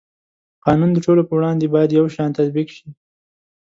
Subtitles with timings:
[0.65, 2.87] قانون د ټولو په وړاندې باید یو شان تطبیق شي.